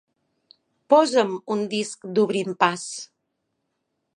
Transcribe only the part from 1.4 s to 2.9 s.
un disc d'Obrint pas.